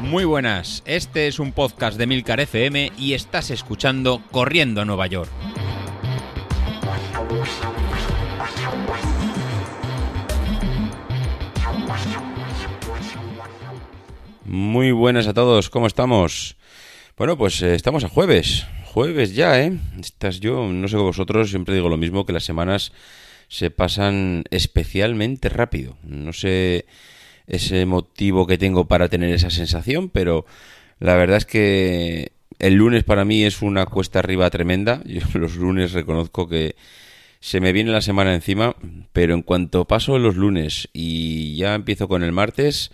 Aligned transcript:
Muy 0.00 0.24
buenas, 0.24 0.82
este 0.86 1.26
es 1.26 1.40
un 1.40 1.52
podcast 1.52 1.98
de 1.98 2.06
Milcar 2.06 2.38
FM 2.40 2.92
y 2.96 3.14
estás 3.14 3.50
escuchando 3.50 4.22
Corriendo 4.30 4.80
a 4.80 4.84
Nueva 4.84 5.08
York. 5.08 5.30
Muy 14.44 14.92
buenas 14.92 15.26
a 15.26 15.34
todos, 15.34 15.70
¿cómo 15.70 15.86
estamos? 15.86 16.56
Bueno, 17.16 17.36
pues 17.36 17.60
eh, 17.62 17.74
estamos 17.74 18.04
a 18.04 18.08
jueves, 18.08 18.64
jueves 18.84 19.34
ya, 19.34 19.60
¿eh? 19.60 19.76
Estás 20.00 20.38
yo, 20.38 20.68
no 20.68 20.86
sé 20.86 20.96
vosotros, 20.96 21.50
siempre 21.50 21.74
digo 21.74 21.88
lo 21.88 21.96
mismo, 21.96 22.24
que 22.24 22.32
las 22.32 22.44
semanas 22.44 22.92
se 23.48 23.70
pasan 23.70 24.44
especialmente 24.50 25.48
rápido. 25.48 25.96
No 26.02 26.32
sé 26.32 26.86
ese 27.46 27.86
motivo 27.86 28.46
que 28.46 28.58
tengo 28.58 28.88
para 28.88 29.08
tener 29.08 29.30
esa 29.34 29.50
sensación, 29.50 30.08
pero 30.08 30.46
la 30.98 31.14
verdad 31.14 31.38
es 31.38 31.46
que 31.46 32.32
el 32.58 32.74
lunes 32.74 33.04
para 33.04 33.24
mí 33.24 33.44
es 33.44 33.62
una 33.62 33.86
cuesta 33.86 34.18
arriba 34.18 34.50
tremenda. 34.50 35.02
Yo 35.06 35.20
los 35.34 35.56
lunes 35.56 35.92
reconozco 35.92 36.48
que 36.48 36.74
se 37.40 37.60
me 37.60 37.72
viene 37.72 37.90
la 37.90 38.00
semana 38.00 38.34
encima, 38.34 38.74
pero 39.12 39.34
en 39.34 39.42
cuanto 39.42 39.84
paso 39.84 40.18
los 40.18 40.36
lunes 40.36 40.88
y 40.92 41.56
ya 41.56 41.74
empiezo 41.74 42.08
con 42.08 42.22
el 42.22 42.32
martes, 42.32 42.90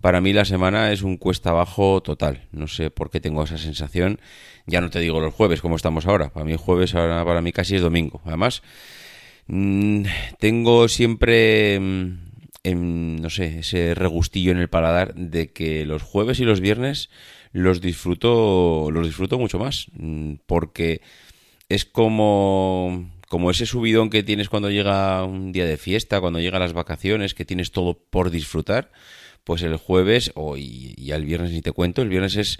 para 0.00 0.20
mí 0.20 0.32
la 0.32 0.44
semana 0.44 0.92
es 0.92 1.02
un 1.02 1.16
cuesta 1.16 1.50
abajo 1.50 2.00
total. 2.02 2.46
No 2.52 2.68
sé 2.68 2.90
por 2.90 3.10
qué 3.10 3.20
tengo 3.20 3.42
esa 3.42 3.58
sensación. 3.58 4.20
Ya 4.66 4.80
no 4.80 4.90
te 4.90 5.00
digo 5.00 5.18
los 5.20 5.34
jueves 5.34 5.60
como 5.60 5.74
estamos 5.74 6.06
ahora. 6.06 6.30
Para 6.30 6.44
mí 6.44 6.54
jueves 6.56 6.94
ahora 6.94 7.24
para 7.24 7.40
mí 7.40 7.52
casi 7.52 7.76
es 7.76 7.82
domingo. 7.82 8.20
Además, 8.24 8.62
mm, 9.48 10.04
tengo 10.38 10.88
siempre 10.88 11.80
mm, 11.80 12.28
no 12.74 13.30
sé, 13.30 13.60
ese 13.60 13.94
regustillo 13.94 14.52
en 14.52 14.58
el 14.58 14.68
paladar 14.68 15.14
de 15.14 15.52
que 15.52 15.84
los 15.86 16.02
jueves 16.02 16.40
y 16.40 16.44
los 16.44 16.60
viernes 16.60 17.10
los 17.52 17.80
disfruto, 17.80 18.90
los 18.90 19.06
disfruto 19.06 19.38
mucho 19.38 19.58
más, 19.58 19.86
mm, 19.94 20.34
porque 20.46 21.00
es 21.68 21.84
como, 21.84 23.10
como 23.28 23.50
ese 23.50 23.66
subidón 23.66 24.10
que 24.10 24.22
tienes 24.22 24.48
cuando 24.48 24.70
llega 24.70 25.24
un 25.24 25.52
día 25.52 25.66
de 25.66 25.76
fiesta, 25.76 26.20
cuando 26.20 26.40
llegan 26.40 26.60
las 26.60 26.72
vacaciones, 26.72 27.34
que 27.34 27.44
tienes 27.44 27.72
todo 27.72 27.98
por 28.10 28.30
disfrutar, 28.30 28.90
pues 29.44 29.62
el 29.62 29.76
jueves 29.76 30.32
o 30.34 30.56
y, 30.56 30.94
y 30.96 31.12
el 31.12 31.24
viernes 31.24 31.52
ni 31.52 31.62
te 31.62 31.72
cuento, 31.72 32.02
el 32.02 32.08
viernes 32.08 32.36
es 32.36 32.58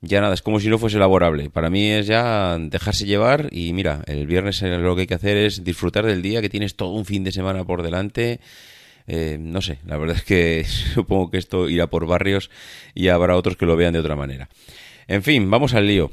ya 0.00 0.20
nada, 0.20 0.34
es 0.34 0.42
como 0.42 0.60
si 0.60 0.68
no 0.68 0.78
fuese 0.78 0.98
laborable. 0.98 1.50
Para 1.50 1.70
mí 1.70 1.90
es 1.90 2.06
ya 2.06 2.58
dejarse 2.58 3.06
llevar 3.06 3.48
y 3.50 3.72
mira, 3.72 4.02
el 4.06 4.26
viernes 4.26 4.62
lo 4.62 4.94
que 4.94 5.02
hay 5.02 5.06
que 5.06 5.14
hacer 5.14 5.36
es 5.36 5.64
disfrutar 5.64 6.06
del 6.06 6.22
día, 6.22 6.40
que 6.40 6.48
tienes 6.48 6.76
todo 6.76 6.92
un 6.92 7.04
fin 7.04 7.24
de 7.24 7.32
semana 7.32 7.64
por 7.64 7.82
delante 7.82 8.40
eh, 9.12 9.38
no 9.40 9.60
sé, 9.60 9.80
la 9.86 9.96
verdad 9.98 10.16
es 10.16 10.22
que 10.22 10.64
supongo 10.94 11.30
que 11.32 11.38
esto 11.38 11.68
irá 11.68 11.88
por 11.88 12.06
barrios 12.06 12.48
y 12.94 13.08
habrá 13.08 13.36
otros 13.36 13.56
que 13.56 13.66
lo 13.66 13.76
vean 13.76 13.92
de 13.92 13.98
otra 13.98 14.14
manera. 14.14 14.48
En 15.08 15.24
fin, 15.24 15.50
vamos 15.50 15.74
al 15.74 15.88
lío. 15.88 16.12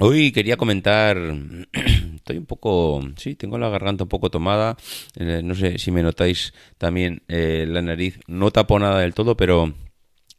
Hoy 0.00 0.32
quería 0.32 0.56
comentar, 0.56 1.16
estoy 2.16 2.36
un 2.36 2.46
poco, 2.46 3.00
sí, 3.16 3.36
tengo 3.36 3.58
la 3.58 3.68
garganta 3.68 4.04
un 4.04 4.08
poco 4.08 4.28
tomada, 4.28 4.76
eh, 5.14 5.40
no 5.44 5.54
sé 5.54 5.78
si 5.78 5.92
me 5.92 6.02
notáis 6.02 6.52
también 6.78 7.22
eh, 7.28 7.64
la 7.68 7.80
nariz, 7.80 8.18
no 8.26 8.50
tapo 8.50 8.78
nada 8.80 9.00
del 9.00 9.14
todo, 9.14 9.36
pero 9.36 9.72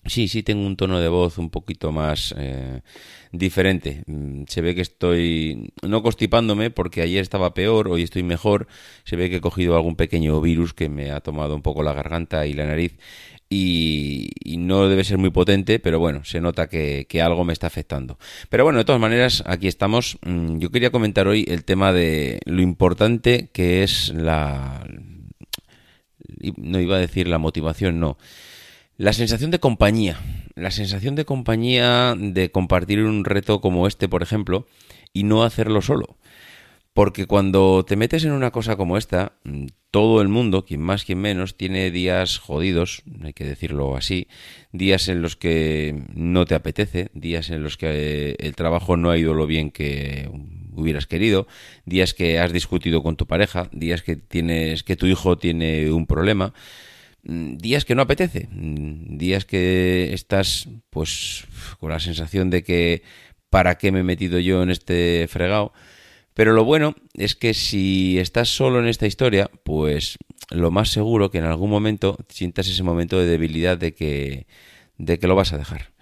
Sí, 0.07 0.27
sí 0.27 0.43
tengo 0.43 0.65
un 0.65 0.77
tono 0.77 0.99
de 0.99 1.09
voz 1.09 1.37
un 1.37 1.49
poquito 1.49 1.91
más 1.91 2.33
eh, 2.37 2.81
diferente. 3.31 4.03
Mm, 4.07 4.43
se 4.47 4.61
ve 4.61 4.73
que 4.75 4.81
estoy 4.81 5.73
no 5.81 6.01
constipándome 6.01 6.69
porque 6.71 7.01
ayer 7.01 7.21
estaba 7.21 7.53
peor, 7.53 7.89
hoy 7.89 8.03
estoy 8.03 8.23
mejor. 8.23 8.67
Se 9.03 9.15
ve 9.15 9.29
que 9.29 9.37
he 9.37 9.41
cogido 9.41 9.75
algún 9.75 9.95
pequeño 9.95 10.39
virus 10.41 10.73
que 10.73 10.89
me 10.89 11.11
ha 11.11 11.19
tomado 11.19 11.55
un 11.55 11.61
poco 11.61 11.83
la 11.83 11.93
garganta 11.93 12.45
y 12.47 12.53
la 12.53 12.65
nariz 12.65 12.97
y, 13.49 14.29
no 14.57 14.89
debe 14.89 15.03
ser 15.03 15.17
muy 15.17 15.29
potente, 15.29 15.79
pero 15.79 15.99
bueno, 15.99 16.23
se 16.25 16.41
nota 16.41 16.67
que, 16.67 17.05
algo 17.21 17.45
me 17.45 17.53
está 17.53 17.67
afectando. 17.67 18.17
Pero 18.49 18.63
bueno, 18.63 18.79
de 18.79 18.85
todas 18.85 19.01
maneras, 19.01 19.43
aquí 19.45 19.67
estamos. 19.67 20.17
Mm, 20.25 20.59
yo 20.59 20.71
quería 20.71 20.91
comentar 20.91 21.27
hoy 21.27 21.45
el 21.47 21.63
tema 21.63 21.93
de 21.93 22.39
lo 22.45 22.61
importante 22.61 23.49
que 23.53 23.83
es 23.83 24.09
la... 24.13 24.85
No 26.57 26.79
iba 26.79 26.97
a 26.97 26.99
decir 26.99 27.27
la 27.27 27.37
motivación, 27.37 27.99
no 27.99 28.17
la 28.97 29.13
sensación 29.13 29.51
de 29.51 29.59
compañía, 29.59 30.19
la 30.55 30.71
sensación 30.71 31.15
de 31.15 31.25
compañía 31.25 32.15
de 32.17 32.51
compartir 32.51 33.03
un 33.03 33.25
reto 33.25 33.61
como 33.61 33.87
este, 33.87 34.09
por 34.09 34.23
ejemplo, 34.23 34.67
y 35.13 35.23
no 35.23 35.43
hacerlo 35.43 35.81
solo. 35.81 36.17
Porque 36.93 37.27
cuando 37.27 37.85
te 37.85 37.95
metes 37.95 38.25
en 38.25 38.31
una 38.31 38.49
cosa 38.49 38.75
como 38.75 38.97
esta, 38.97 39.33
todo 39.91 40.19
el 40.19 40.29
mundo, 40.29 40.65
quien 40.65 40.81
más, 40.81 41.05
quien 41.05 41.19
menos, 41.19 41.55
tiene 41.55 41.91
días 41.91 42.39
jodidos, 42.39 43.03
hay 43.21 43.33
que 43.33 43.45
decirlo 43.45 43.95
así, 43.95 44.27
días 44.71 45.07
en 45.09 45.21
los 45.21 45.35
que 45.35 46.03
no 46.15 46.45
te 46.45 46.55
apetece, 46.55 47.11
días 47.13 47.51
en 47.51 47.61
los 47.61 47.77
que 47.77 48.35
el 48.39 48.55
trabajo 48.55 48.97
no 48.97 49.11
ha 49.11 49.17
ido 49.17 49.35
lo 49.35 49.45
bien 49.45 49.69
que 49.69 50.27
hubieras 50.73 51.05
querido, 51.05 51.45
días 51.85 52.15
que 52.15 52.39
has 52.39 52.51
discutido 52.51 53.03
con 53.03 53.15
tu 53.15 53.27
pareja, 53.27 53.69
días 53.71 54.01
que 54.01 54.15
tienes 54.15 54.81
que 54.81 54.95
tu 54.95 55.05
hijo 55.05 55.37
tiene 55.37 55.91
un 55.91 56.07
problema, 56.07 56.53
Mm, 56.53 56.55
días 57.23 57.85
que 57.85 57.95
no 57.95 58.03
apetece, 58.03 58.47
mm, 58.51 59.17
días 59.17 59.45
que 59.45 60.13
estás 60.13 60.69
pues 60.89 61.45
con 61.79 61.89
la 61.91 61.99
sensación 61.99 62.49
de 62.49 62.63
que 62.63 63.03
para 63.49 63.77
qué 63.77 63.91
me 63.91 63.99
he 63.99 64.03
metido 64.03 64.39
yo 64.39 64.63
en 64.63 64.69
este 64.69 65.27
fregado. 65.27 65.73
Pero 66.33 66.53
lo 66.53 66.65
bueno 66.65 66.95
es 67.15 67.35
que 67.35 67.53
si 67.53 68.19
estás 68.19 68.49
solo 68.49 68.79
en 68.79 68.87
esta 68.87 69.07
historia, 69.07 69.49
pues 69.63 70.17
lo 70.51 70.69
más 70.69 70.89
seguro 70.89 71.31
que 71.31 71.39
en 71.39 71.45
algún 71.45 71.69
momento 71.69 72.17
sientas 72.29 72.67
ese 72.67 72.83
momento 72.83 73.19
de 73.19 73.25
debilidad 73.25 73.77
de 73.77 73.93
que, 73.93 74.45
de 74.97 75.17
que 75.17 75.27
lo 75.27 75.35
vas 75.35 75.53
a 75.53 75.57
dejar. 75.57 75.93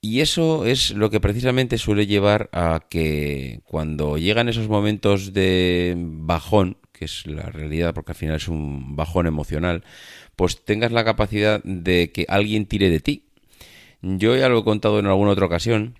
Y 0.00 0.20
eso 0.20 0.64
es 0.64 0.92
lo 0.92 1.10
que 1.10 1.20
precisamente 1.20 1.78
suele 1.78 2.06
llevar 2.06 2.50
a 2.52 2.80
que 2.88 3.60
cuando 3.64 4.16
llegan 4.16 4.48
esos 4.48 4.68
momentos 4.68 5.32
de 5.32 5.94
bajón, 5.96 6.76
que 6.98 7.04
es 7.04 7.26
la 7.26 7.44
realidad 7.44 7.94
porque 7.94 8.12
al 8.12 8.16
final 8.16 8.36
es 8.36 8.48
un 8.48 8.96
bajón 8.96 9.26
emocional, 9.26 9.84
pues 10.36 10.64
tengas 10.64 10.92
la 10.92 11.04
capacidad 11.04 11.62
de 11.64 12.10
que 12.12 12.26
alguien 12.28 12.66
tire 12.66 12.90
de 12.90 13.00
ti. 13.00 13.24
Yo 14.02 14.36
ya 14.36 14.48
lo 14.48 14.58
he 14.60 14.64
contado 14.64 14.98
en 14.98 15.06
alguna 15.06 15.32
otra 15.32 15.46
ocasión. 15.46 15.94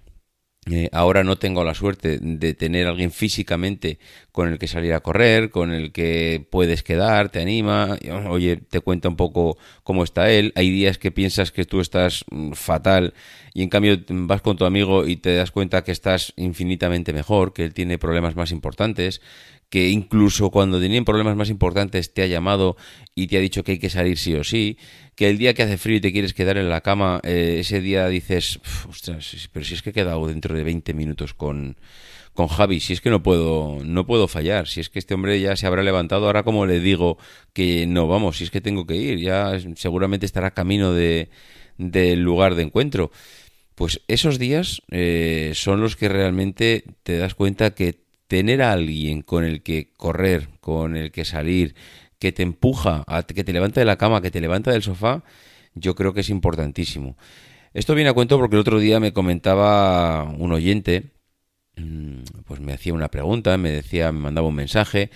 Eh, 0.70 0.90
ahora 0.92 1.24
no 1.24 1.38
tengo 1.38 1.64
la 1.64 1.72
suerte 1.72 2.18
de 2.20 2.52
tener 2.52 2.86
alguien 2.88 3.10
físicamente 3.10 3.98
con 4.32 4.48
el 4.48 4.58
que 4.58 4.68
salir 4.68 4.92
a 4.92 5.00
correr, 5.00 5.50
con 5.50 5.72
el 5.72 5.92
que 5.92 6.46
puedes 6.50 6.82
quedar, 6.82 7.30
te 7.30 7.40
anima, 7.40 7.96
oye, 8.28 8.56
te 8.56 8.80
cuenta 8.80 9.08
un 9.08 9.16
poco 9.16 9.56
cómo 9.82 10.04
está 10.04 10.30
él. 10.30 10.52
Hay 10.56 10.70
días 10.70 10.98
que 10.98 11.10
piensas 11.10 11.52
que 11.52 11.64
tú 11.64 11.80
estás 11.80 12.24
mm, 12.30 12.52
fatal 12.52 13.14
y 13.54 13.62
en 13.62 13.70
cambio 13.70 13.98
vas 14.08 14.42
con 14.42 14.56
tu 14.56 14.66
amigo 14.66 15.06
y 15.06 15.16
te 15.16 15.34
das 15.36 15.50
cuenta 15.52 15.84
que 15.84 15.92
estás 15.92 16.34
infinitamente 16.36 17.12
mejor, 17.14 17.54
que 17.54 17.64
él 17.64 17.72
tiene 17.72 17.96
problemas 17.98 18.36
más 18.36 18.50
importantes, 18.50 19.22
que 19.70 19.90
incluso 19.90 20.50
cuando 20.50 20.80
tenían 20.80 21.04
problemas 21.04 21.36
más 21.36 21.50
importantes 21.50 22.12
te 22.14 22.22
ha 22.22 22.26
llamado 22.26 22.76
y 23.14 23.26
te 23.26 23.36
ha 23.36 23.40
dicho 23.40 23.62
que 23.62 23.72
hay 23.72 23.78
que 23.78 23.90
salir 23.90 24.16
sí 24.18 24.34
o 24.34 24.44
sí, 24.44 24.78
que 25.14 25.28
el 25.28 25.36
día 25.36 25.52
que 25.54 25.62
hace 25.62 25.78
frío 25.78 25.96
y 25.96 26.00
te 26.00 26.12
quieres 26.12 26.32
quedar 26.32 26.56
en 26.56 26.70
la 26.70 26.80
cama, 26.80 27.20
eh, 27.24 27.58
ese 27.60 27.80
día 27.80 28.08
dices, 28.08 28.60
ostras, 28.88 29.48
pero 29.52 29.64
si 29.64 29.74
es 29.74 29.82
que 29.82 29.90
he 29.90 29.92
quedado 29.92 30.26
dentro 30.26 30.54
de 30.54 30.64
20 30.64 30.94
minutos 30.94 31.34
con, 31.34 31.76
con 32.32 32.48
Javi, 32.48 32.80
si 32.80 32.94
es 32.94 33.00
que 33.00 33.10
no 33.10 33.22
puedo, 33.22 33.78
no 33.84 34.06
puedo 34.06 34.28
fallar, 34.28 34.68
si 34.68 34.80
es 34.80 34.88
que 34.88 34.98
este 34.98 35.14
hombre 35.14 35.40
ya 35.40 35.56
se 35.56 35.66
habrá 35.66 35.82
levantado, 35.82 36.26
ahora 36.26 36.44
como 36.44 36.64
le 36.66 36.80
digo 36.80 37.18
que 37.52 37.86
no 37.86 38.06
vamos, 38.06 38.38
si 38.38 38.44
es 38.44 38.50
que 38.50 38.60
tengo 38.60 38.86
que 38.86 38.96
ir, 38.96 39.18
ya 39.18 39.58
seguramente 39.74 40.24
estará 40.24 40.52
camino 40.52 40.92
de, 40.92 41.30
del 41.76 42.20
lugar 42.20 42.54
de 42.54 42.62
encuentro. 42.62 43.10
Pues 43.74 44.00
esos 44.08 44.38
días 44.38 44.82
eh, 44.90 45.52
son 45.54 45.80
los 45.80 45.94
que 45.94 46.08
realmente 46.08 46.84
te 47.04 47.16
das 47.16 47.34
cuenta 47.34 47.74
que 47.74 48.07
tener 48.28 48.62
a 48.62 48.72
alguien 48.72 49.22
con 49.22 49.44
el 49.44 49.62
que 49.62 49.90
correr, 49.96 50.48
con 50.60 50.96
el 50.96 51.10
que 51.10 51.24
salir, 51.24 51.74
que 52.18 52.32
te 52.32 52.42
empuja, 52.42 53.04
que 53.34 53.44
te 53.44 53.52
levanta 53.52 53.80
de 53.80 53.86
la 53.86 53.96
cama, 53.96 54.20
que 54.20 54.30
te 54.30 54.40
levanta 54.40 54.70
del 54.70 54.82
sofá, 54.82 55.24
yo 55.74 55.94
creo 55.94 56.12
que 56.12 56.20
es 56.20 56.30
importantísimo. 56.30 57.16
Esto 57.74 57.94
viene 57.94 58.10
a 58.10 58.14
cuento 58.14 58.38
porque 58.38 58.56
el 58.56 58.60
otro 58.60 58.78
día 58.78 59.00
me 59.00 59.12
comentaba 59.12 60.24
un 60.24 60.52
oyente, 60.52 61.12
mm, 61.76 62.22
pues 62.44 62.60
me 62.60 62.72
hacía 62.72 62.94
una 62.94 63.08
pregunta, 63.08 63.56
me 63.56 63.70
decía, 63.70 64.12
me 64.12 64.20
mandaba 64.20 64.48
un 64.48 64.54
mensaje. 64.54 65.10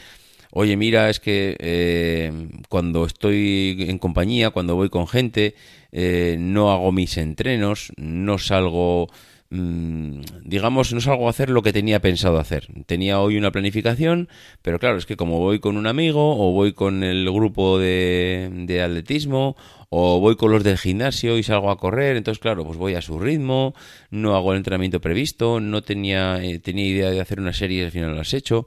Oye, 0.52 0.76
mira, 0.76 1.10
es 1.10 1.18
que 1.18 1.56
eh, 1.58 2.30
cuando 2.68 3.04
estoy 3.06 3.86
en 3.88 3.98
compañía, 3.98 4.50
cuando 4.50 4.76
voy 4.76 4.90
con 4.90 5.08
gente, 5.08 5.54
eh, 5.92 6.36
no 6.38 6.70
hago 6.72 6.92
mis 6.92 7.16
entrenos, 7.16 7.92
no 7.96 8.38
salgo 8.38 9.08
digamos, 9.52 10.94
no 10.94 11.00
salgo 11.00 11.26
a 11.26 11.30
hacer 11.30 11.50
lo 11.50 11.62
que 11.62 11.72
tenía 11.72 12.00
pensado 12.00 12.38
hacer. 12.38 12.68
Tenía 12.86 13.20
hoy 13.20 13.36
una 13.36 13.50
planificación, 13.50 14.28
pero 14.62 14.78
claro, 14.78 14.96
es 14.96 15.04
que 15.04 15.16
como 15.16 15.38
voy 15.40 15.58
con 15.60 15.76
un 15.76 15.86
amigo 15.86 16.36
o 16.38 16.52
voy 16.52 16.72
con 16.72 17.02
el 17.02 17.30
grupo 17.30 17.78
de, 17.78 18.48
de 18.50 18.82
atletismo 18.82 19.56
o 19.90 20.20
voy 20.20 20.36
con 20.36 20.52
los 20.52 20.64
del 20.64 20.78
gimnasio 20.78 21.36
y 21.36 21.42
salgo 21.42 21.70
a 21.70 21.76
correr, 21.76 22.16
entonces 22.16 22.40
claro, 22.40 22.64
pues 22.64 22.78
voy 22.78 22.94
a 22.94 23.02
su 23.02 23.18
ritmo, 23.18 23.74
no 24.10 24.34
hago 24.34 24.52
el 24.52 24.56
entrenamiento 24.56 25.02
previsto, 25.02 25.60
no 25.60 25.82
tenía, 25.82 26.42
eh, 26.42 26.58
tenía 26.58 26.86
idea 26.86 27.10
de 27.10 27.20
hacer 27.20 27.38
una 27.38 27.52
serie 27.52 27.82
y 27.82 27.84
al 27.84 27.90
final 27.90 28.14
lo 28.14 28.20
has 28.22 28.32
hecho. 28.32 28.66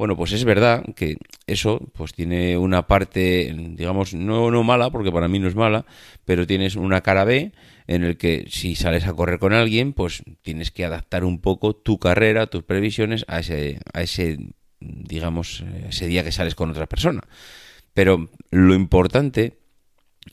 Bueno, 0.00 0.16
pues 0.16 0.32
es 0.32 0.46
verdad 0.46 0.82
que 0.96 1.18
eso 1.46 1.78
pues 1.92 2.14
tiene 2.14 2.56
una 2.56 2.86
parte, 2.86 3.54
digamos, 3.76 4.14
no, 4.14 4.50
no 4.50 4.64
mala, 4.64 4.88
porque 4.88 5.12
para 5.12 5.28
mí 5.28 5.38
no 5.38 5.46
es 5.46 5.54
mala, 5.54 5.84
pero 6.24 6.46
tienes 6.46 6.74
una 6.74 7.02
cara 7.02 7.24
B 7.24 7.52
en 7.86 8.04
el 8.04 8.16
que 8.16 8.46
si 8.48 8.76
sales 8.76 9.06
a 9.06 9.12
correr 9.12 9.38
con 9.38 9.52
alguien, 9.52 9.92
pues 9.92 10.22
tienes 10.40 10.70
que 10.70 10.86
adaptar 10.86 11.22
un 11.22 11.38
poco 11.38 11.76
tu 11.76 11.98
carrera, 11.98 12.46
tus 12.46 12.62
previsiones 12.62 13.26
a 13.28 13.40
ese, 13.40 13.78
a 13.92 14.00
ese 14.00 14.38
digamos, 14.80 15.64
ese 15.90 16.06
día 16.06 16.24
que 16.24 16.32
sales 16.32 16.54
con 16.54 16.70
otra 16.70 16.86
persona. 16.86 17.20
Pero 17.92 18.30
lo 18.50 18.72
importante 18.72 19.58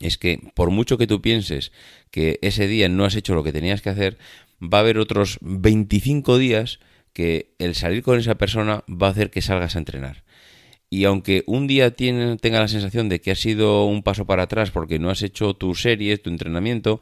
es 0.00 0.16
que 0.16 0.50
por 0.54 0.70
mucho 0.70 0.96
que 0.96 1.06
tú 1.06 1.20
pienses 1.20 1.72
que 2.10 2.38
ese 2.40 2.68
día 2.68 2.88
no 2.88 3.04
has 3.04 3.16
hecho 3.16 3.34
lo 3.34 3.44
que 3.44 3.52
tenías 3.52 3.82
que 3.82 3.90
hacer, 3.90 4.16
va 4.62 4.78
a 4.78 4.80
haber 4.80 4.96
otros 4.96 5.36
25 5.42 6.38
días 6.38 6.80
que 7.18 7.56
el 7.58 7.74
salir 7.74 8.04
con 8.04 8.16
esa 8.16 8.36
persona 8.36 8.84
va 8.88 9.08
a 9.08 9.10
hacer 9.10 9.32
que 9.32 9.42
salgas 9.42 9.74
a 9.74 9.80
entrenar. 9.80 10.22
Y 10.88 11.02
aunque 11.02 11.42
un 11.48 11.66
día 11.66 11.90
tenga 11.90 12.60
la 12.60 12.68
sensación 12.68 13.08
de 13.08 13.20
que 13.20 13.32
ha 13.32 13.34
sido 13.34 13.86
un 13.86 14.04
paso 14.04 14.24
para 14.24 14.44
atrás 14.44 14.70
porque 14.70 15.00
no 15.00 15.10
has 15.10 15.22
hecho 15.22 15.54
tu 15.54 15.74
serie, 15.74 16.16
tu 16.18 16.30
entrenamiento, 16.30 17.00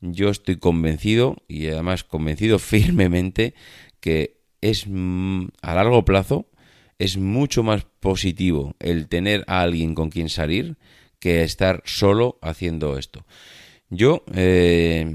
yo 0.00 0.28
estoy 0.28 0.58
convencido 0.58 1.38
y 1.48 1.66
además 1.66 2.04
convencido 2.04 2.60
firmemente 2.60 3.54
que 3.98 4.36
es 4.60 4.86
mm, 4.86 5.46
a 5.62 5.74
largo 5.74 6.04
plazo 6.04 6.46
es 7.00 7.16
mucho 7.16 7.64
más 7.64 7.88
positivo 7.98 8.76
el 8.78 9.08
tener 9.08 9.42
a 9.48 9.62
alguien 9.62 9.96
con 9.96 10.10
quien 10.10 10.28
salir 10.28 10.76
que 11.18 11.42
estar 11.42 11.82
solo 11.84 12.38
haciendo 12.40 12.98
esto. 12.98 13.26
Yo, 13.88 14.24
eh, 14.34 15.06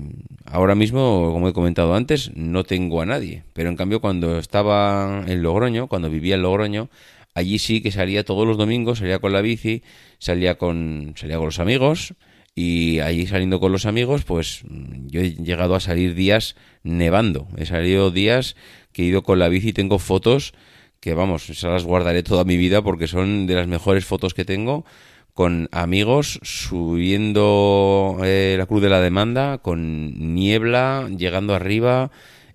ahora 0.45 0.75
mismo, 0.75 1.31
como 1.33 1.49
he 1.49 1.53
comentado 1.53 1.93
antes, 1.93 2.31
no 2.35 2.63
tengo 2.63 3.01
a 3.01 3.05
nadie, 3.05 3.43
pero 3.53 3.69
en 3.69 3.75
cambio 3.75 3.99
cuando 3.99 4.39
estaba 4.39 5.25
en 5.27 5.43
Logroño, 5.43 5.87
cuando 5.87 6.09
vivía 6.09 6.35
en 6.35 6.43
Logroño, 6.43 6.89
allí 7.33 7.59
sí 7.59 7.81
que 7.81 7.91
salía 7.91 8.23
todos 8.23 8.47
los 8.47 8.57
domingos, 8.57 8.99
salía 8.99 9.19
con 9.19 9.33
la 9.33 9.41
bici, 9.41 9.83
salía 10.19 10.57
con, 10.57 11.13
salía 11.17 11.35
con 11.35 11.47
los 11.47 11.59
amigos, 11.59 12.13
y 12.55 12.99
allí 12.99 13.27
saliendo 13.27 13.59
con 13.59 13.71
los 13.71 13.85
amigos, 13.85 14.23
pues 14.23 14.63
yo 15.07 15.21
he 15.21 15.31
llegado 15.35 15.75
a 15.75 15.79
salir 15.79 16.15
días 16.15 16.55
nevando, 16.83 17.47
he 17.57 17.65
salido 17.65 18.11
días 18.11 18.55
que 18.93 19.03
he 19.03 19.05
ido 19.05 19.23
con 19.23 19.39
la 19.39 19.49
bici 19.49 19.69
y 19.69 19.73
tengo 19.73 19.99
fotos 19.99 20.53
que 20.99 21.13
vamos, 21.13 21.49
esas 21.49 21.71
las 21.71 21.83
guardaré 21.83 22.23
toda 22.23 22.43
mi 22.43 22.57
vida 22.57 22.81
porque 22.81 23.07
son 23.07 23.47
de 23.47 23.55
las 23.55 23.67
mejores 23.67 24.05
fotos 24.05 24.33
que 24.33 24.45
tengo 24.45 24.85
con 25.33 25.69
amigos 25.71 26.39
subiendo 26.43 28.17
eh, 28.23 28.55
la 28.57 28.65
cruz 28.65 28.81
de 28.81 28.89
la 28.89 29.01
demanda, 29.01 29.59
con 29.59 30.35
niebla, 30.35 31.09
llegando 31.17 31.55
arriba 31.55 32.11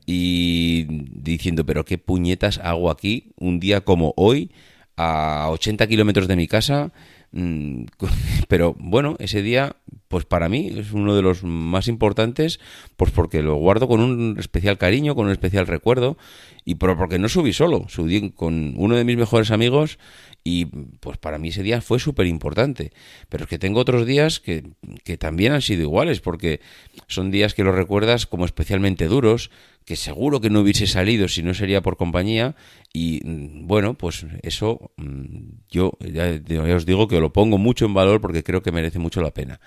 y 0.06 0.87
diciendo, 0.88 1.67
pero 1.67 1.84
qué 1.84 1.99
puñetas 1.99 2.58
hago 2.58 2.90
aquí 2.90 3.32
un 3.37 3.58
día 3.61 3.81
como 3.81 4.14
hoy, 4.17 4.50
a 4.96 5.49
80 5.50 5.87
kilómetros 5.87 6.28
de 6.28 6.37
mi 6.37 6.46
casa. 6.46 6.93
Mm, 7.32 7.84
pero 8.49 8.75
bueno, 8.78 9.17
ese 9.19 9.43
día, 9.43 9.76
pues 10.08 10.25
para 10.25 10.49
mí 10.49 10.73
es 10.76 10.93
uno 10.93 11.14
de 11.14 11.23
los 11.23 11.44
más 11.44 11.88
importantes, 11.88 12.61
pues 12.96 13.11
porque 13.11 13.43
lo 13.43 13.56
guardo 13.56 13.88
con 13.88 14.00
un 14.00 14.37
especial 14.38 14.78
cariño, 14.78 15.14
con 15.14 15.26
un 15.26 15.32
especial 15.32 15.67
recuerdo, 15.67 16.17
y 16.64 16.76
porque 16.76 17.19
no 17.19 17.28
subí 17.28 17.52
solo, 17.52 17.87
subí 17.88 18.31
con 18.31 18.75
uno 18.76 18.96
de 18.96 19.05
mis 19.05 19.17
mejores 19.17 19.50
amigos 19.50 19.99
y 20.43 20.67
pues 21.00 21.19
para 21.19 21.38
mí 21.38 21.49
ese 21.49 21.64
día 21.64 21.81
fue 21.81 21.99
súper 21.99 22.26
importante. 22.26 22.93
Pero 23.28 23.44
es 23.44 23.50
que 23.50 23.58
tengo 23.58 23.81
otros 23.81 24.06
días 24.06 24.38
que, 24.38 24.62
que, 25.02 25.17
también 25.19 25.52
han 25.52 25.62
sido 25.62 25.82
iguales, 25.82 26.20
porque 26.20 26.61
son 27.08 27.32
días 27.32 27.52
que 27.52 27.64
los 27.64 27.75
recuerdas 27.75 28.26
como 28.26 28.44
especialmente 28.44 29.08
duros, 29.08 29.50
que 29.87 29.94
seguro 29.94 30.41
que 30.41 30.50
no 30.50 30.61
hubiese 30.61 30.88
salido 30.88 31.29
si 31.29 31.44
no 31.44 31.55
sería 31.55 31.81
por 31.81 31.97
compañía. 31.97 32.56
Y 32.93 33.21
mm, 33.25 33.67
bueno, 33.67 33.94
pues 33.94 34.27
eso 34.43 34.91
mm, 34.97 35.61
yo 35.71 35.93
ya, 36.00 36.75
os 36.75 36.85
digo 36.85 37.06
que 37.06 37.21
lo 37.21 37.33
pongo 37.33 37.56
mucho 37.56 37.87
en 37.87 37.94
valor 37.94 38.21
porque 38.21 38.43
creo 38.43 38.62
que 38.62 38.73
merece 38.73 38.99
mucho 38.99 39.23
la 39.23 39.33
pena. 39.33 39.61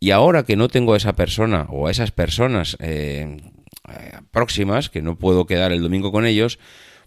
Y 0.00 0.10
ahora 0.10 0.42
que 0.42 0.56
no 0.56 0.68
tengo 0.68 0.92
a 0.92 0.96
esa 0.96 1.14
persona 1.14 1.68
o 1.70 1.86
a 1.86 1.92
esas 1.92 2.10
personas 2.10 2.76
eh, 2.80 3.36
eh, 3.88 4.12
próximas, 4.32 4.90
que 4.90 5.02
no 5.02 5.16
puedo 5.16 5.46
quedar 5.46 5.70
el 5.70 5.82
domingo 5.82 6.10
con 6.10 6.26
ellos, 6.26 6.58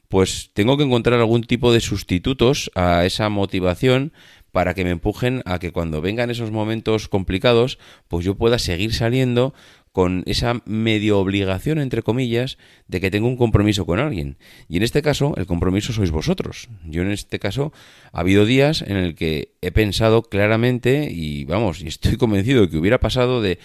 pues 0.08 0.52
tengo 0.54 0.78
que 0.78 0.84
encontrar 0.84 1.20
algún 1.20 1.44
tipo 1.44 1.74
de 1.74 1.82
sustitutos 1.82 2.72
a 2.76 3.06
esa 3.06 3.28
motivación 3.28 4.14
para 4.54 4.74
que 4.74 4.86
me 4.86 4.92
empujen 4.92 5.44
a 5.46 5.60
que 5.60 5.74
cuando 5.74 6.02
vengan 6.02 6.30
esos 6.30 6.50
momentos 6.50 7.10
complicados, 7.10 7.78
pues 8.08 8.26
yo 8.26 8.36
pueda 8.36 8.58
seguir 8.58 8.94
saliendo 8.94 9.54
con 9.98 10.22
esa 10.28 10.62
medio 10.66 11.18
obligación, 11.18 11.80
entre 11.80 12.04
comillas, 12.04 12.60
de 12.88 13.02
que 13.02 13.10
tengo 13.10 13.28
un 13.28 13.36
compromiso 13.36 13.88
con 13.88 13.98
alguien. 13.98 14.38
Y 14.70 14.78
en 14.78 14.84
este 14.84 15.02
caso, 15.02 15.34
el 15.38 15.48
compromiso 15.48 15.92
sois 15.92 16.12
vosotros. 16.12 16.70
Yo 16.86 17.02
en 17.02 17.10
este 17.10 17.40
caso, 17.40 17.74
ha 18.12 18.20
habido 18.20 18.46
días 18.46 18.84
en 18.84 18.96
el 18.96 19.16
que 19.16 19.56
he 19.60 19.72
pensado 19.72 20.22
claramente 20.22 21.10
y 21.12 21.46
vamos, 21.46 21.82
y 21.82 21.88
estoy 21.88 22.16
convencido 22.24 22.62
de 22.62 22.70
que 22.70 22.78
hubiera 22.78 23.00
pasado 23.00 23.42
de, 23.42 23.58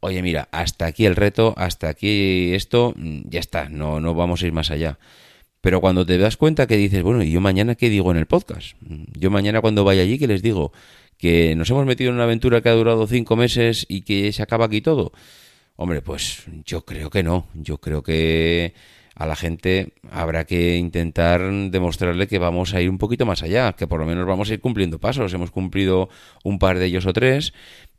oye, 0.00 0.22
mira, 0.22 0.48
hasta 0.52 0.86
aquí 0.86 1.04
el 1.04 1.16
reto, 1.16 1.52
hasta 1.58 1.90
aquí 1.90 2.54
esto, 2.54 2.94
ya 2.96 3.40
está, 3.40 3.68
no, 3.68 4.00
no 4.00 4.14
vamos 4.14 4.42
a 4.42 4.46
ir 4.46 4.54
más 4.54 4.70
allá. 4.70 4.98
Pero 5.60 5.82
cuando 5.82 6.06
te 6.06 6.16
das 6.16 6.38
cuenta 6.38 6.66
que 6.66 6.78
dices, 6.78 7.02
bueno, 7.02 7.22
¿y 7.22 7.30
yo 7.30 7.42
mañana 7.42 7.74
qué 7.74 7.90
digo 7.90 8.10
en 8.10 8.16
el 8.16 8.24
podcast? 8.24 8.74
Yo 9.20 9.30
mañana 9.30 9.60
cuando 9.60 9.84
vaya 9.84 10.00
allí, 10.00 10.18
¿qué 10.18 10.28
les 10.28 10.40
digo? 10.40 10.72
¿Que 11.18 11.54
nos 11.56 11.68
hemos 11.68 11.84
metido 11.84 12.08
en 12.08 12.14
una 12.14 12.24
aventura 12.24 12.62
que 12.62 12.70
ha 12.70 12.72
durado 12.72 13.06
cinco 13.06 13.36
meses 13.36 13.84
y 13.86 14.00
que 14.00 14.32
se 14.32 14.42
acaba 14.42 14.64
aquí 14.64 14.80
todo? 14.80 15.12
Hombre, 15.76 16.02
pues 16.02 16.44
yo 16.64 16.84
creo 16.84 17.10
que 17.10 17.22
no. 17.22 17.46
Yo 17.54 17.78
creo 17.78 18.02
que 18.02 18.74
a 19.14 19.26
la 19.26 19.36
gente 19.36 19.94
habrá 20.10 20.44
que 20.44 20.76
intentar 20.76 21.40
demostrarle 21.70 22.26
que 22.26 22.38
vamos 22.38 22.74
a 22.74 22.80
ir 22.80 22.90
un 22.90 22.98
poquito 22.98 23.26
más 23.26 23.42
allá, 23.42 23.72
que 23.72 23.86
por 23.86 24.00
lo 24.00 24.06
menos 24.06 24.26
vamos 24.26 24.50
a 24.50 24.54
ir 24.54 24.60
cumpliendo 24.60 24.98
pasos. 24.98 25.32
Hemos 25.34 25.50
cumplido 25.50 26.08
un 26.42 26.58
par 26.58 26.78
de 26.78 26.86
ellos 26.86 27.06
o 27.06 27.12
tres 27.12 27.52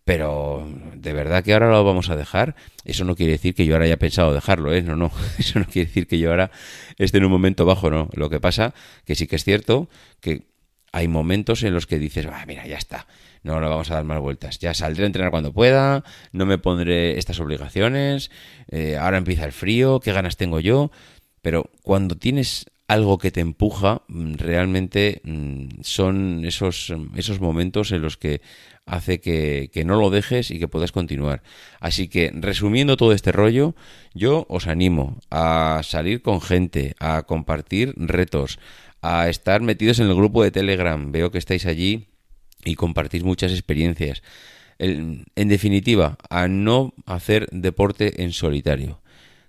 pero 0.06 0.69
de 0.94 1.13
verdad 1.13 1.44
que 1.44 1.54
ahora 1.54 1.72
lo 1.72 1.83
vamos 1.83 2.10
a 2.10 2.16
dejar. 2.16 2.56
Eso 2.86 3.04
no 3.04 3.16
quiere 3.16 3.33
decir 3.33 3.56
que 3.56 3.66
yo 3.66 3.74
ahora 3.74 3.86
haya 3.86 3.98
pensado 3.98 4.33
dejarlo, 4.33 4.72
¿eh? 4.72 4.83
No, 4.83 4.95
no. 4.95 5.12
Eso 5.39 5.60
no 5.60 5.66
quiere 5.66 5.88
decir 5.88 6.07
que 6.07 6.19
yo 6.19 6.30
ahora 6.30 6.51
esté 6.98 7.18
en 7.18 7.25
un 7.25 7.31
momento 7.31 7.66
bajo, 7.66 7.89
no. 7.89 8.07
Lo 8.13 8.30
que 8.30 8.39
pasa 8.39 8.74
que 9.04 9.16
sí 9.16 9.25
que 9.25 9.36
es 9.36 9.44
cierto 9.44 9.89
que 10.22 10.44
hay 10.95 11.09
momentos 11.09 11.62
en 11.63 11.74
los 11.74 11.88
que 11.88 12.00
dices, 12.00 12.25
ah, 12.31 12.45
mira, 12.47 12.65
ya 12.65 12.77
está. 12.77 13.06
No 13.44 13.59
lo 13.59 13.69
vamos 13.69 13.92
a 13.92 13.95
dar 13.95 14.06
más 14.06 14.21
vueltas. 14.21 14.59
Ya 14.59 14.74
saldré 14.74 15.03
a 15.03 15.07
entrenar 15.07 15.30
cuando 15.30 15.51
pueda, 15.51 16.06
no 16.31 16.45
me 16.45 16.57
pondré 16.57 17.19
estas 17.19 17.42
obligaciones, 17.42 18.31
eh, 18.71 18.95
ahora 18.95 19.18
empieza 19.18 19.44
el 19.44 19.51
frío, 19.51 20.00
qué 20.00 20.13
ganas 20.13 20.38
tengo 20.38 20.62
yo. 20.62 20.92
Pero 21.42 21.69
cuando 21.83 22.15
tienes 22.15 22.68
algo 22.88 23.18
que 23.18 23.31
te 23.31 23.42
empuja, 23.42 24.03
mm, 24.07 24.36
realmente 24.36 25.19
mm, 25.25 25.81
son 25.81 26.45
esos, 26.45 26.94
esos 27.18 27.41
momentos 27.41 27.91
en 27.91 28.01
los 28.01 28.15
que 28.15 28.39
hace 28.86 29.19
que, 29.19 29.69
que, 29.74 29.83
no 29.83 30.00
lo 30.00 30.09
dejes 30.12 30.50
y 30.50 30.59
que 30.59 30.69
puedas 30.69 30.94
continuar. 30.94 31.44
Así 31.81 32.07
que, 32.07 32.31
resumiendo 32.33 32.96
todo 32.96 33.12
este 33.12 33.34
rollo, 33.34 33.75
yo 34.13 34.46
os 34.48 34.67
animo 34.67 35.20
a 35.29 35.81
salir 35.84 36.22
con 36.22 36.39
gente, 36.39 36.96
a 37.00 37.24
compartir 37.24 37.93
retos, 37.98 38.60
a 39.05 39.29
estar 39.29 39.62
metidos 39.62 40.00
en 40.00 40.07
el 40.07 40.15
grupo 40.15 40.43
de 40.43 40.50
Telegram. 40.50 41.12
Veo 41.12 41.29
que 41.29 41.38
estáis 41.38 41.67
allí 41.67 42.07
y 42.63 42.74
compartís 42.74 43.24
muchas 43.24 43.51
experiencias. 43.51 44.24
En, 44.79 45.24
definitiva, 45.35 46.17
a 46.29 46.47
no 46.47 46.93
hacer 47.05 47.47
deporte 47.51 48.24
en 48.24 48.33
solitario 48.33 49.01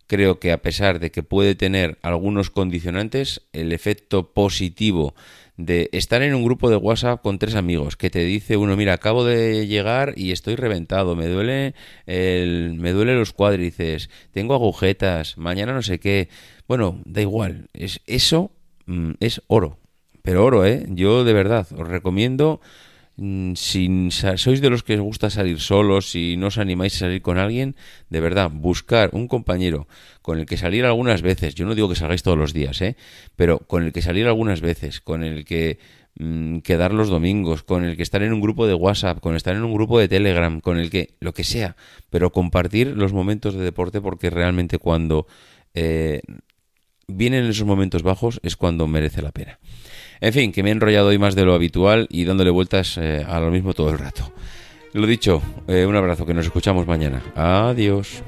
creo 0.09 0.39
que 0.39 0.53
a 0.53 0.63
pesar 0.63 1.01
de 1.01 1.11
que 1.11 1.25
puede 1.25 1.57
tener 1.57 1.99
algunos 2.03 2.49
condicionantes, 2.51 3.43
el 3.53 3.73
efecto 3.73 4.33
positivo 4.33 5.17
de 5.57 5.89
estar 5.91 6.23
en 6.23 6.33
un 6.33 6.45
grupo 6.45 6.71
de 6.71 6.77
WhatsApp 6.77 7.23
con 7.23 7.41
tres 7.41 7.57
amigos 7.57 7.97
que 7.97 8.09
te 8.09 8.21
dice 8.21 8.57
uno, 8.57 8.77
mira, 8.77 8.93
acabo 8.93 9.25
de 9.25 9.67
llegar 9.67 10.15
y 10.17 10.31
estoy 10.31 10.55
reventado, 10.55 11.17
me 11.17 11.27
duele 11.27 11.75
el, 12.07 12.75
me 12.75 12.93
duele 12.93 13.17
los 13.17 13.33
cuádriceps, 13.33 14.09
tengo 14.31 14.55
agujetas, 14.55 15.39
mañana 15.39 15.73
no 15.73 15.83
sé 15.83 15.99
qué. 15.99 16.29
Bueno, 16.69 17.01
da 17.05 17.23
igual, 17.23 17.69
es 17.73 18.01
eso 18.07 18.53
es 19.21 19.43
oro. 19.47 19.79
Pero 20.23 20.45
oro, 20.45 20.65
¿eh? 20.65 20.87
Yo 20.89 21.25
de 21.25 21.33
verdad 21.33 21.67
os 21.73 21.89
recomiendo 21.89 22.61
Mm, 23.19 23.55
si 23.57 23.89
sois 24.11 24.61
de 24.61 24.69
los 24.69 24.83
que 24.83 24.95
os 24.95 25.01
gusta 25.01 25.31
salir 25.31 25.59
solos, 25.61 26.11
si 26.11 26.37
no 26.37 26.49
os 26.53 26.59
animáis 26.59 26.97
a 26.97 27.09
salir 27.09 27.23
con 27.23 27.39
alguien, 27.39 27.75
de 28.11 28.21
verdad, 28.21 28.51
buscar 28.53 29.09
un 29.13 29.27
compañero 29.27 29.89
con 30.21 30.39
el 30.39 30.45
que 30.45 30.59
salir 30.59 30.85
algunas 30.85 31.23
veces, 31.23 31.55
yo 31.55 31.65
no 31.65 31.75
digo 31.75 31.89
que 31.89 31.97
salgáis 31.97 32.23
todos 32.23 32.37
los 32.37 32.53
días, 32.53 32.81
¿eh? 32.83 32.97
pero 33.35 33.59
con 33.61 33.85
el 33.85 33.93
que 33.93 34.03
salir 34.03 34.27
algunas 34.27 34.61
veces, 34.61 35.01
con 35.01 35.25
el 35.25 35.47
que 35.47 35.79
mm, 36.19 36.59
quedar 36.59 36.93
los 36.93 37.09
domingos, 37.09 37.63
con 37.63 37.85
el 37.85 37.97
que 37.97 38.03
estar 38.03 38.23
en 38.23 38.35
un 38.35 38.43
grupo 38.43 38.67
de 38.67 38.75
WhatsApp, 38.75 39.21
con 39.21 39.35
estar 39.35 39.57
en 39.57 39.65
un 39.65 39.73
grupo 39.73 39.99
de 39.99 40.09
Telegram, 40.09 40.61
con 40.61 40.79
el 40.79 40.91
que, 40.91 41.15
lo 41.19 41.33
que 41.33 41.45
sea, 41.45 41.77
pero 42.11 42.33
compartir 42.33 42.89
los 42.89 43.15
momentos 43.15 43.55
de 43.55 43.65
deporte 43.65 44.03
porque 44.03 44.29
realmente 44.29 44.79
cuando 44.79 45.27
eh, 45.73 46.21
vienen 47.09 47.45
esos 47.47 47.67
momentos 47.67 48.03
bajos 48.03 48.41
es 48.43 48.57
cuando 48.57 48.87
merece 48.87 49.23
la 49.23 49.33
pena. 49.33 49.59
En 50.21 50.33
fin, 50.33 50.53
que 50.53 50.63
me 50.63 50.71
he 50.71 50.73
enrollado 50.73 51.09
hoy 51.09 51.19
más 51.19 51.35
de 51.35 51.45
lo 51.45 51.55
habitual 51.55 52.07
y 52.11 52.25
dándole 52.25 52.51
vueltas 52.51 52.97
eh, 52.99 53.25
a 53.27 53.39
lo 53.41 53.51
mismo 53.51 53.75
todo 53.75 53.91
el 53.91 53.99
rato. 53.99 54.33
Lo 54.93 55.07
dicho, 55.07 55.43
eh, 55.69 55.85
un 55.85 55.95
abrazo, 55.95 56.25
que 56.25 56.35
nos 56.35 56.47
escuchamos 56.47 56.87
mañana. 56.87 57.23
Adiós. 57.35 58.23